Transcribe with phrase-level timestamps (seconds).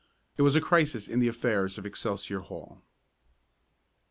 [0.35, 2.81] It was a crisis in the affairs of Excelsior Hall.